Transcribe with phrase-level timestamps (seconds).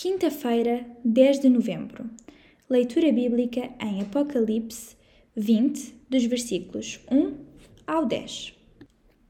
[0.00, 2.08] Quinta-feira, 10 de novembro.
[2.70, 4.94] Leitura bíblica em Apocalipse
[5.34, 7.34] 20, dos versículos 1
[7.84, 8.54] ao 10.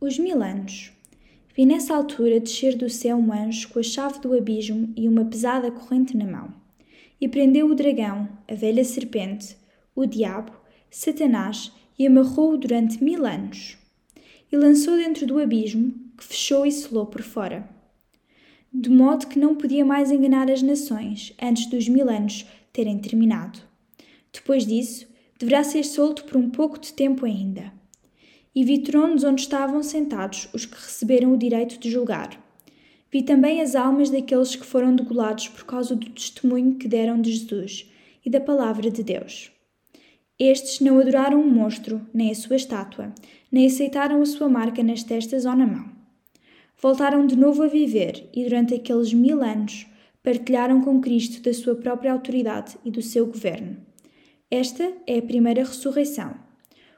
[0.00, 0.90] Os mil anos.
[1.54, 5.26] Vi nessa altura descer do céu um anjo com a chave do abismo e uma
[5.26, 6.54] pesada corrente na mão.
[7.20, 9.58] E prendeu o dragão, a velha serpente,
[9.94, 10.52] o diabo,
[10.90, 13.76] Satanás, e amarrou-o durante mil anos.
[14.50, 17.73] E lançou dentro do abismo, que fechou e selou por fora
[18.76, 23.60] de modo que não podia mais enganar as nações antes dos mil anos terem terminado.
[24.32, 25.06] Depois disso,
[25.38, 27.72] deverá ser solto por um pouco de tempo ainda.
[28.52, 32.36] E vi tronos onde estavam sentados os que receberam o direito de julgar.
[33.12, 37.30] Vi também as almas daqueles que foram degolados por causa do testemunho que deram de
[37.30, 37.88] Jesus
[38.26, 39.52] e da palavra de Deus.
[40.36, 43.14] Estes não adoraram o monstro, nem a sua estátua,
[43.52, 45.93] nem aceitaram a sua marca nas testas ou na mão
[46.80, 49.86] voltaram de novo a viver e, durante aqueles mil anos,
[50.22, 53.76] partilharam com Cristo da sua própria autoridade e do seu governo.
[54.50, 56.34] Esta é a primeira ressurreição.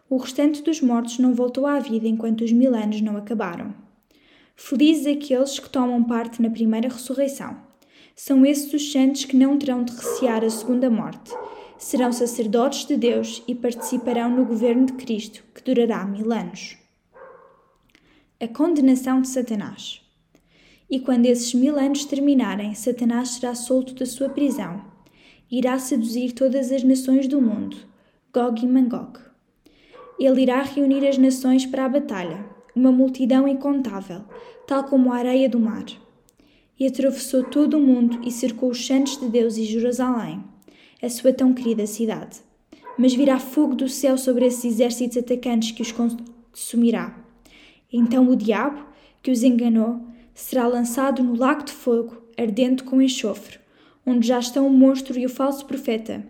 [0.09, 3.75] O restante dos mortos não voltou à vida enquanto os mil anos não acabaram.
[4.55, 7.57] Felizes aqueles que tomam parte na primeira ressurreição.
[8.15, 11.33] São esses os santos que não terão de recear a segunda morte.
[11.77, 16.79] Serão sacerdotes de Deus e participarão no governo de Cristo, que durará mil anos
[18.39, 20.03] a condenação de Satanás.
[20.91, 24.85] E quando esses mil anos terminarem, Satanás será solto da sua prisão.
[25.51, 27.79] Irá seduzir todas as nações do mundo,
[28.35, 29.19] Gog e Magog.
[30.21, 34.23] Ele irá reunir as nações para a batalha, uma multidão incontável,
[34.67, 35.87] tal como a areia do mar.
[36.79, 40.45] E atravessou todo o mundo e cercou os santos de Deus e Jerusalém,
[41.03, 42.41] a sua tão querida cidade.
[42.99, 47.25] Mas virá fogo do céu sobre esses exércitos atacantes que os consumirá
[47.97, 48.85] então o diabo,
[49.23, 50.01] que os enganou,
[50.35, 53.59] será lançado no lago de fogo, ardente com enxofre,
[54.05, 56.25] onde já estão o monstro e o falso profeta,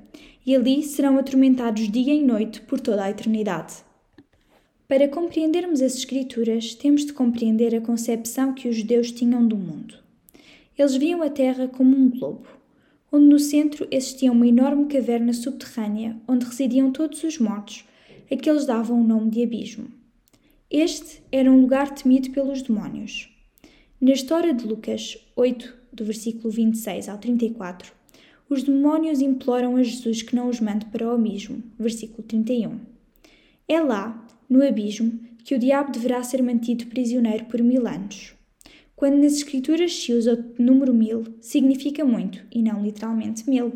[0.47, 3.75] e ali serão atormentados dia e noite por toda a eternidade.
[4.89, 9.97] Para compreendermos as Escrituras, temos de compreender a concepção que os judeus tinham do mundo.
[10.79, 12.47] Eles viam a Terra como um globo,
[13.11, 17.85] onde no centro existia uma enorme caverna subterrânea onde residiam todos os mortos,
[18.31, 19.89] a que eles davam o nome de abismo.
[20.71, 23.33] Este era um lugar temido pelos demónios.
[24.01, 27.93] Na história de Lucas 8, do versículo 26 ao 34,
[28.51, 32.81] os demónios imploram a Jesus que não os mande para o abismo, versículo 31.
[33.69, 38.35] É lá, no abismo, que o diabo deverá ser mantido prisioneiro por mil anos.
[38.97, 43.73] Quando nas Escrituras se usa o número mil, significa muito e não literalmente mil.